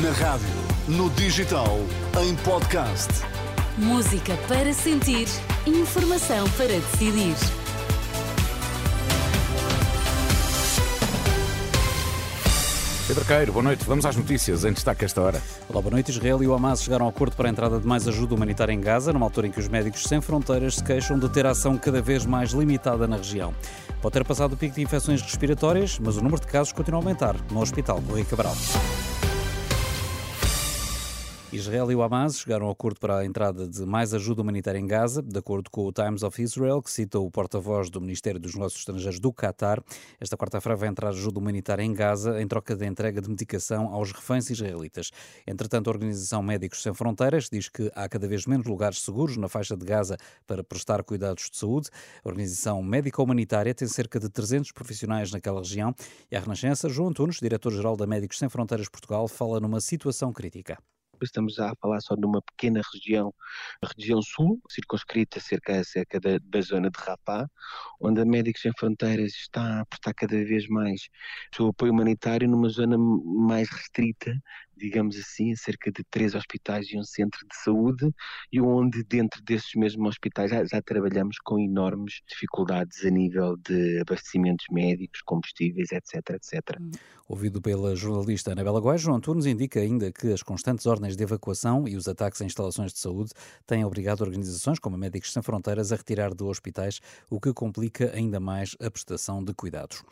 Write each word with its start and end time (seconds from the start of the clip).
Na 0.00 0.10
rádio, 0.12 0.46
no 0.88 1.10
digital, 1.10 1.78
em 2.22 2.34
podcast. 2.36 3.10
Música 3.76 4.34
para 4.48 4.72
sentir, 4.72 5.28
informação 5.66 6.48
para 6.52 6.68
decidir. 6.68 7.34
Pedro 13.06 13.24
Queiro, 13.26 13.52
boa 13.52 13.62
noite. 13.62 13.84
Vamos 13.84 14.06
às 14.06 14.16
notícias 14.16 14.64
em 14.64 14.72
destaque 14.72 15.04
esta 15.04 15.20
hora. 15.20 15.42
Olá, 15.68 15.82
boa 15.82 15.92
noite. 15.92 16.10
Israel 16.10 16.42
e 16.42 16.46
o 16.46 16.54
Hamas 16.54 16.82
chegaram 16.82 17.04
a 17.04 17.10
acordo 17.10 17.36
para 17.36 17.48
a 17.48 17.50
entrada 17.50 17.78
de 17.78 17.86
mais 17.86 18.08
ajuda 18.08 18.34
humanitária 18.34 18.72
em 18.72 18.80
Gaza, 18.80 19.12
numa 19.12 19.26
altura 19.26 19.48
em 19.48 19.50
que 19.50 19.60
os 19.60 19.68
médicos 19.68 20.04
sem 20.04 20.22
fronteiras 20.22 20.76
se 20.76 20.84
queixam 20.84 21.18
de 21.18 21.28
ter 21.28 21.44
ação 21.44 21.76
cada 21.76 22.00
vez 22.00 22.24
mais 22.24 22.52
limitada 22.52 23.06
na 23.06 23.16
região. 23.18 23.54
Pode 24.00 24.14
ter 24.14 24.24
passado 24.24 24.54
o 24.54 24.56
pico 24.56 24.74
de 24.74 24.80
infecções 24.80 25.20
respiratórias, 25.20 25.98
mas 25.98 26.16
o 26.16 26.22
número 26.22 26.40
de 26.40 26.46
casos 26.46 26.72
continua 26.72 27.00
a 27.00 27.02
aumentar 27.02 27.36
no 27.50 27.60
Hospital 27.60 28.00
Correio 28.00 28.24
Cabral. 28.24 28.56
Israel 31.52 31.92
e 31.92 31.94
o 31.94 32.02
Hamas 32.02 32.38
chegaram 32.38 32.66
a 32.66 32.72
acordo 32.72 32.98
para 32.98 33.18
a 33.18 33.26
entrada 33.26 33.68
de 33.68 33.84
mais 33.84 34.14
ajuda 34.14 34.40
humanitária 34.40 34.78
em 34.78 34.86
Gaza, 34.86 35.20
de 35.20 35.38
acordo 35.38 35.70
com 35.70 35.84
o 35.84 35.92
Times 35.92 36.22
of 36.22 36.42
Israel, 36.42 36.80
que 36.80 36.90
cita 36.90 37.18
o 37.18 37.30
porta-voz 37.30 37.90
do 37.90 38.00
Ministério 38.00 38.40
dos 38.40 38.54
Negócios 38.54 38.80
Estrangeiros 38.80 39.20
do 39.20 39.30
Qatar. 39.30 39.82
Esta 40.18 40.34
quarta-feira 40.34 40.74
vai 40.74 40.88
entrar 40.88 41.10
ajuda 41.10 41.38
humanitária 41.38 41.82
em 41.82 41.92
Gaza 41.92 42.40
em 42.40 42.48
troca 42.48 42.74
da 42.74 42.86
entrega 42.86 43.20
de 43.20 43.28
medicação 43.28 43.92
aos 43.92 44.12
reféns 44.12 44.48
israelitas. 44.48 45.10
Entretanto, 45.46 45.88
a 45.88 45.90
Organização 45.90 46.42
Médicos 46.42 46.82
Sem 46.82 46.94
Fronteiras 46.94 47.50
diz 47.52 47.68
que 47.68 47.92
há 47.94 48.08
cada 48.08 48.26
vez 48.26 48.46
menos 48.46 48.66
lugares 48.66 49.02
seguros 49.02 49.36
na 49.36 49.46
faixa 49.46 49.76
de 49.76 49.84
Gaza 49.84 50.16
para 50.46 50.64
prestar 50.64 51.04
cuidados 51.04 51.50
de 51.50 51.58
saúde. 51.58 51.90
A 52.24 52.28
Organização 52.30 52.82
Médica 52.82 53.22
Humanitária 53.22 53.74
tem 53.74 53.86
cerca 53.86 54.18
de 54.18 54.30
300 54.30 54.72
profissionais 54.72 55.30
naquela 55.30 55.60
região 55.60 55.94
e 56.30 56.34
a 56.36 56.40
Renascença, 56.40 56.88
João 56.88 57.10
Antunes, 57.10 57.36
diretor-geral 57.36 57.94
da 57.94 58.06
Médicos 58.06 58.38
Sem 58.38 58.48
Fronteiras 58.48 58.88
Portugal, 58.88 59.28
fala 59.28 59.60
numa 59.60 59.82
situação 59.82 60.32
crítica 60.32 60.78
estamos 61.28 61.58
a 61.58 61.74
falar 61.76 62.00
só 62.00 62.14
de 62.14 62.24
uma 62.24 62.42
pequena 62.42 62.80
região, 62.92 63.34
a 63.82 63.88
região 63.96 64.20
sul, 64.22 64.60
circunscrita 64.70 65.40
cerca, 65.40 65.82
cerca 65.84 66.20
da, 66.20 66.38
da 66.42 66.60
zona 66.60 66.90
de 66.90 66.98
Rafah, 66.98 67.48
onde 68.00 68.20
a 68.20 68.24
Médicos 68.24 68.62
Sem 68.62 68.72
Fronteiras 68.78 69.32
está 69.32 69.80
a 69.80 69.86
prestar 69.86 70.14
cada 70.14 70.36
vez 70.44 70.68
mais 70.68 71.08
o 71.52 71.56
seu 71.56 71.66
apoio 71.68 71.92
humanitário 71.92 72.48
numa 72.48 72.68
zona 72.68 72.96
mais 72.98 73.68
restrita 73.68 74.32
digamos 74.82 75.16
assim, 75.16 75.54
cerca 75.54 75.92
de 75.92 76.02
três 76.10 76.34
hospitais 76.34 76.88
e 76.90 76.98
um 76.98 77.04
centro 77.04 77.46
de 77.48 77.56
saúde, 77.62 78.12
e 78.52 78.60
onde 78.60 79.04
dentro 79.04 79.40
desses 79.42 79.74
mesmos 79.76 80.10
hospitais 80.10 80.50
já, 80.50 80.64
já 80.64 80.82
trabalhamos 80.82 81.36
com 81.44 81.58
enormes 81.58 82.20
dificuldades 82.28 83.04
a 83.04 83.10
nível 83.10 83.56
de 83.56 84.00
abastecimentos 84.00 84.66
médicos, 84.70 85.20
combustíveis, 85.22 85.92
etc, 85.92 86.30
etc. 86.30 86.80
Ouvido 87.28 87.62
pela 87.62 87.94
jornalista 87.94 88.52
Anabela 88.52 88.80
Góes, 88.80 89.00
João 89.00 89.16
Antunes 89.16 89.46
indica 89.46 89.80
ainda 89.80 90.10
que 90.10 90.32
as 90.32 90.42
constantes 90.42 90.84
ordens 90.86 91.11
de 91.16 91.22
evacuação 91.22 91.86
e 91.86 91.96
os 91.96 92.08
ataques 92.08 92.40
a 92.40 92.44
instalações 92.44 92.92
de 92.92 92.98
saúde 92.98 93.32
têm 93.66 93.84
obrigado 93.84 94.22
organizações 94.22 94.78
como 94.78 94.96
a 94.96 94.98
Médicos 94.98 95.32
Sem 95.32 95.42
Fronteiras 95.42 95.92
a 95.92 95.96
retirar 95.96 96.34
de 96.34 96.44
hospitais, 96.44 97.00
o 97.30 97.40
que 97.40 97.52
complica 97.52 98.12
ainda 98.14 98.40
mais 98.40 98.76
a 98.80 98.90
prestação 98.90 99.42
de 99.42 99.54
cuidados. 99.54 100.02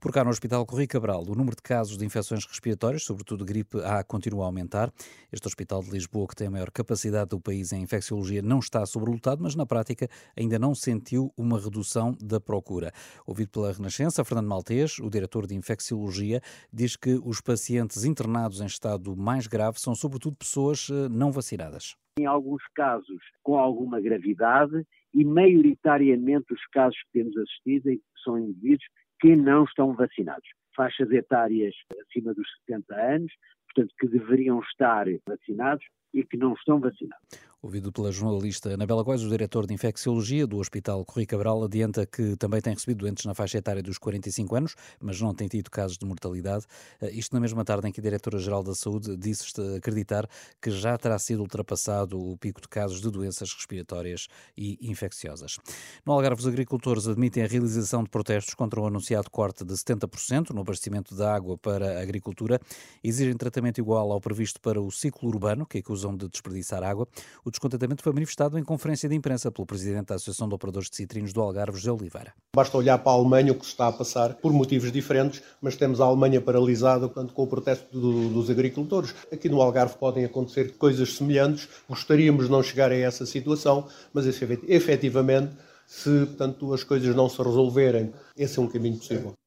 Por 0.00 0.12
cá 0.12 0.22
no 0.22 0.30
Hospital 0.30 0.64
Correio 0.64 0.88
Cabral, 0.88 1.24
o 1.26 1.34
número 1.34 1.56
de 1.56 1.62
casos 1.62 1.98
de 1.98 2.04
infecções 2.04 2.46
respiratórias, 2.46 3.02
sobretudo 3.04 3.44
gripe 3.44 3.80
A, 3.82 4.04
continua 4.04 4.44
a 4.44 4.46
aumentar. 4.46 4.92
Este 5.32 5.46
hospital 5.46 5.82
de 5.82 5.90
Lisboa, 5.90 6.26
que 6.28 6.36
tem 6.36 6.46
a 6.46 6.50
maior 6.50 6.70
capacidade 6.70 7.30
do 7.30 7.40
país 7.40 7.72
em 7.72 7.82
infecciologia, 7.82 8.40
não 8.40 8.60
está 8.60 8.84
sobrelotado, 8.86 9.42
mas 9.42 9.54
na 9.54 9.66
prática 9.66 10.08
ainda 10.36 10.58
não 10.58 10.74
sentiu 10.74 11.32
uma 11.36 11.58
redução 11.58 12.16
da 12.20 12.40
procura. 12.40 12.92
Ouvido 13.26 13.50
pela 13.50 13.72
Renascença, 13.72 14.24
Fernando 14.24 14.46
Maltês, 14.46 14.98
o 14.98 15.10
diretor 15.10 15.46
de 15.46 15.54
infecciologia, 15.54 16.40
diz 16.72 16.96
que 16.96 17.20
os 17.24 17.40
pacientes 17.40 18.04
internados 18.04 18.60
em 18.60 18.66
estado 18.66 19.16
mais 19.16 19.46
grave 19.46 19.80
são 19.80 19.94
sobretudo 19.94 20.36
pessoas 20.36 20.47
eh, 20.90 21.08
não 21.10 21.30
vacinadas. 21.30 21.96
Em 22.18 22.26
alguns 22.26 22.62
casos 22.74 23.20
com 23.42 23.58
alguma 23.58 24.00
gravidade 24.00 24.84
e 25.14 25.24
maioritariamente 25.24 26.52
os 26.52 26.66
casos 26.72 26.98
que 27.04 27.20
temos 27.20 27.36
assistido 27.36 27.90
são 28.24 28.38
indivíduos 28.38 28.84
que 29.20 29.34
não 29.36 29.64
estão 29.64 29.94
vacinados. 29.94 30.48
Faixas 30.74 31.10
etárias 31.10 31.74
acima 32.02 32.34
dos 32.34 32.46
70 32.66 32.94
anos, 32.94 33.32
portanto, 33.66 33.94
que 33.98 34.08
deveriam 34.08 34.60
estar 34.60 35.06
vacinados 35.26 35.84
e 36.14 36.24
que 36.24 36.36
não 36.36 36.54
estão 36.54 36.80
vacinados. 36.80 37.47
Ouvido 37.60 37.90
pela 37.90 38.12
jornalista 38.12 38.72
Anabela 38.72 39.02
Góes, 39.02 39.24
o 39.24 39.28
diretor 39.28 39.66
de 39.66 39.74
Infecciologia 39.74 40.46
do 40.46 40.58
Hospital 40.58 41.04
Corri 41.04 41.26
Cabral 41.26 41.64
adianta 41.64 42.06
que 42.06 42.36
também 42.36 42.60
tem 42.60 42.72
recebido 42.72 42.98
doentes 42.98 43.24
na 43.24 43.34
faixa 43.34 43.58
etária 43.58 43.82
dos 43.82 43.98
45 43.98 44.54
anos, 44.54 44.76
mas 45.00 45.20
não 45.20 45.34
tem 45.34 45.48
tido 45.48 45.68
casos 45.68 45.98
de 45.98 46.06
mortalidade. 46.06 46.66
Eh, 47.00 47.10
isto 47.10 47.34
na 47.34 47.40
mesma 47.40 47.64
tarde 47.64 47.88
em 47.88 47.90
que 47.90 47.98
a 47.98 48.02
Diretora-Geral 48.02 48.62
da 48.62 48.76
Saúde 48.76 49.16
disse 49.16 49.44
acreditar 49.76 50.28
que 50.62 50.70
já 50.70 50.96
terá 50.96 51.18
sido 51.18 51.40
ultrapassado 51.40 52.16
o 52.16 52.36
pico 52.36 52.60
de 52.60 52.68
casos 52.68 53.00
de 53.00 53.10
doenças 53.10 53.52
respiratórias 53.52 54.28
e 54.56 54.78
infecciosas. 54.88 55.58
No 56.06 56.12
Algarve, 56.12 56.40
os 56.40 56.46
agricultores 56.46 57.08
admitem 57.08 57.42
a 57.42 57.48
realização 57.48 58.04
de 58.04 58.08
protestos 58.08 58.54
contra 58.54 58.80
o 58.80 58.86
anunciado 58.86 59.28
corte 59.32 59.64
de 59.64 59.74
70% 59.74 60.50
no 60.50 60.60
abastecimento 60.60 61.12
de 61.12 61.24
água 61.24 61.58
para 61.58 61.98
a 61.98 62.02
agricultura. 62.02 62.60
Exigem 63.02 63.36
tratamento 63.36 63.78
igual 63.78 64.12
ao 64.12 64.20
previsto 64.20 64.60
para 64.60 64.80
o 64.80 64.92
ciclo 64.92 65.28
urbano, 65.28 65.66
que 65.66 65.78
acusam 65.78 66.16
de 66.16 66.28
desperdiçar 66.28 66.84
água. 66.84 67.08
O 67.48 67.50
descontentamento 67.50 68.02
foi 68.02 68.12
manifestado 68.12 68.58
em 68.58 68.62
conferência 68.62 69.08
de 69.08 69.14
imprensa 69.14 69.50
pelo 69.50 69.64
presidente 69.64 70.08
da 70.08 70.16
Associação 70.16 70.46
de 70.46 70.54
Operadores 70.54 70.90
de 70.90 70.96
Citrinos 70.96 71.32
do 71.32 71.40
Algarve, 71.40 71.78
José 71.78 71.90
Oliveira. 71.90 72.34
Basta 72.54 72.76
olhar 72.76 72.98
para 72.98 73.10
a 73.10 73.14
Alemanha, 73.14 73.52
o 73.52 73.54
que 73.54 73.64
se 73.64 73.70
está 73.70 73.88
a 73.88 73.92
passar, 73.92 74.34
por 74.34 74.52
motivos 74.52 74.92
diferentes, 74.92 75.42
mas 75.58 75.74
temos 75.74 75.98
a 75.98 76.04
Alemanha 76.04 76.42
paralisada 76.42 77.08
portanto, 77.08 77.32
com 77.32 77.44
o 77.44 77.46
protesto 77.46 77.98
do, 77.98 78.28
dos 78.28 78.50
agricultores. 78.50 79.14
Aqui 79.32 79.48
no 79.48 79.62
Algarve 79.62 79.96
podem 79.96 80.26
acontecer 80.26 80.76
coisas 80.76 81.14
semelhantes, 81.16 81.66
gostaríamos 81.88 82.44
de 82.44 82.50
não 82.50 82.62
chegar 82.62 82.92
a 82.92 82.96
essa 82.96 83.24
situação, 83.24 83.88
mas 84.12 84.26
efetivamente, 84.26 85.56
se 85.86 86.26
portanto, 86.26 86.74
as 86.74 86.84
coisas 86.84 87.16
não 87.16 87.30
se 87.30 87.38
resolverem, 87.38 88.12
esse 88.36 88.58
é 88.58 88.62
um 88.62 88.68
caminho 88.68 88.98
possível. 88.98 89.37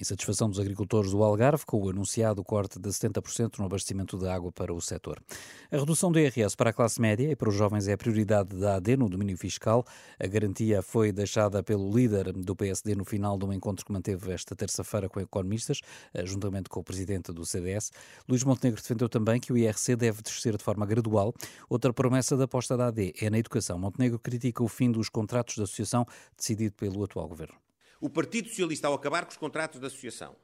Insatisfação 0.00 0.48
dos 0.48 0.58
agricultores 0.58 1.10
do 1.10 1.22
Algarve 1.22 1.66
com 1.66 1.78
o 1.78 1.90
anunciado 1.90 2.42
corte 2.42 2.78
de 2.78 2.88
70% 2.88 3.58
no 3.58 3.66
abastecimento 3.66 4.16
de 4.16 4.26
água 4.26 4.50
para 4.50 4.72
o 4.72 4.80
setor. 4.80 5.22
A 5.70 5.76
redução 5.76 6.10
do 6.10 6.18
IRS 6.18 6.56
para 6.56 6.70
a 6.70 6.72
classe 6.72 6.98
média 6.98 7.30
e 7.30 7.36
para 7.36 7.50
os 7.50 7.54
jovens 7.54 7.86
é 7.86 7.92
a 7.92 7.98
prioridade 7.98 8.56
da 8.56 8.76
AD 8.76 8.96
no 8.96 9.10
domínio 9.10 9.36
fiscal. 9.36 9.84
A 10.18 10.26
garantia 10.26 10.80
foi 10.80 11.12
deixada 11.12 11.62
pelo 11.62 11.94
líder 11.94 12.32
do 12.32 12.56
PSD 12.56 12.94
no 12.94 13.04
final 13.04 13.36
de 13.36 13.44
um 13.44 13.52
encontro 13.52 13.84
que 13.84 13.92
manteve 13.92 14.32
esta 14.32 14.56
terça-feira 14.56 15.06
com 15.06 15.20
economistas, 15.20 15.82
eh, 16.14 16.24
juntamente 16.24 16.70
com 16.70 16.80
o 16.80 16.82
presidente 16.82 17.30
do 17.30 17.44
CDS. 17.44 17.92
Luís 18.26 18.42
Montenegro 18.42 18.80
defendeu 18.80 19.06
também 19.06 19.38
que 19.38 19.52
o 19.52 19.58
IRC 19.58 19.96
deve 19.96 20.22
descer 20.22 20.56
de 20.56 20.64
forma 20.64 20.86
gradual. 20.86 21.34
Outra 21.68 21.92
promessa 21.92 22.38
da 22.38 22.44
aposta 22.44 22.74
da 22.74 22.86
AD 22.86 23.12
é 23.20 23.28
na 23.28 23.38
educação. 23.38 23.78
Montenegro 23.78 24.18
critica 24.18 24.64
o 24.64 24.68
fim 24.68 24.90
dos 24.90 25.10
contratos 25.10 25.56
de 25.56 25.62
associação 25.62 26.06
decidido 26.34 26.74
pelo 26.76 27.04
atual 27.04 27.28
governo. 27.28 27.69
O 28.00 28.08
Partido 28.08 28.48
Socialista, 28.48 28.88
ao 28.88 28.94
acabar 28.94 29.26
com 29.26 29.30
os 29.30 29.36
contratos 29.36 29.78
de 29.78 29.86
associação, 29.86 30.34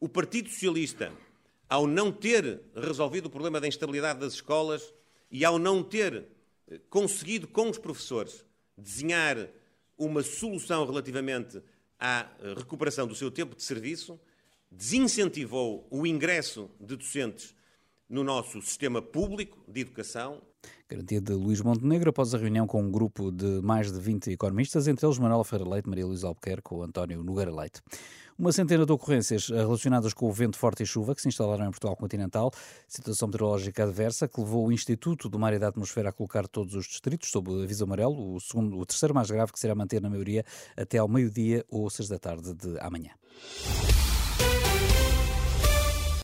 o 0.00 0.08
Partido 0.08 0.48
Socialista, 0.50 1.12
ao 1.68 1.86
não 1.86 2.10
ter 2.10 2.60
resolvido 2.74 3.26
o 3.26 3.30
problema 3.30 3.60
da 3.60 3.68
instabilidade 3.68 4.18
das 4.18 4.34
escolas 4.34 4.92
e 5.30 5.44
ao 5.44 5.56
não 5.56 5.84
ter 5.84 6.26
eh, 6.68 6.80
conseguido, 6.90 7.46
com 7.46 7.70
os 7.70 7.78
professores, 7.78 8.44
desenhar 8.76 9.48
uma 9.96 10.22
solução 10.22 10.84
relativamente 10.84 11.62
à 11.98 12.28
eh, 12.40 12.54
recuperação 12.54 13.06
do 13.06 13.14
seu 13.14 13.30
tempo 13.30 13.54
de 13.54 13.62
serviço, 13.62 14.18
desincentivou 14.68 15.86
o 15.90 16.06
ingresso 16.06 16.68
de 16.80 16.96
docentes 16.96 17.54
no 18.08 18.22
nosso 18.22 18.60
sistema 18.62 19.02
público 19.02 19.58
de 19.68 19.80
educação 19.80 20.40
Garantia 20.88 21.20
de 21.20 21.32
Luís 21.32 21.60
Montenegro 21.60 22.10
após 22.10 22.32
a 22.32 22.38
reunião 22.38 22.66
com 22.66 22.80
um 22.80 22.90
grupo 22.90 23.32
de 23.32 23.60
mais 23.60 23.90
de 23.90 23.98
20 23.98 24.30
economistas, 24.30 24.86
entre 24.86 25.04
eles 25.04 25.18
Manuel 25.18 25.42
Ferreira 25.42 25.70
Leite, 25.70 25.88
Maria 25.88 26.06
Luísa 26.06 26.28
Albuquerque 26.28 26.72
ou 26.72 26.82
António 26.82 27.24
Nogueira 27.24 27.52
Leite. 27.52 27.82
Uma 28.38 28.52
centena 28.52 28.84
de 28.84 28.92
ocorrências 28.92 29.48
relacionadas 29.48 30.12
com 30.12 30.28
o 30.28 30.32
vento 30.32 30.58
forte 30.58 30.82
e 30.82 30.86
chuva 30.86 31.14
que 31.14 31.22
se 31.22 31.28
instalaram 31.28 31.66
em 31.66 31.70
Portugal 31.70 31.96
continental, 31.96 32.52
situação 32.86 33.28
meteorológica 33.28 33.82
adversa 33.82 34.28
que 34.28 34.38
levou 34.38 34.66
o 34.66 34.72
Instituto 34.72 35.28
do 35.28 35.38
Mar 35.38 35.54
e 35.54 35.58
da 35.58 35.68
Atmosfera 35.68 36.10
a 36.10 36.12
colocar 36.12 36.46
todos 36.46 36.74
os 36.74 36.86
distritos 36.86 37.30
sob 37.30 37.50
aviso 37.62 37.84
amarelo, 37.84 38.34
o, 38.34 38.40
segundo, 38.40 38.78
o 38.78 38.86
terceiro 38.86 39.14
mais 39.14 39.30
grave 39.30 39.52
que 39.52 39.58
será 39.58 39.74
manter 39.74 40.00
na 40.00 40.10
maioria 40.10 40.44
até 40.76 40.98
ao 40.98 41.08
meio-dia 41.08 41.64
ou 41.68 41.88
seis 41.90 42.08
da 42.08 42.18
tarde 42.18 42.54
de 42.54 42.78
amanhã. 42.78 43.10